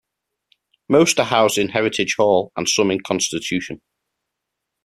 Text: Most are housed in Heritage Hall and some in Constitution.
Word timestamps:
Most 0.89 1.19
are 1.19 1.27
housed 1.27 1.59
in 1.59 1.69
Heritage 1.69 2.15
Hall 2.17 2.51
and 2.57 2.67
some 2.67 2.89
in 2.89 3.01
Constitution. 3.01 3.81